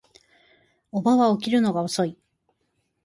[0.91, 2.17] 叔母は起きるのが遅い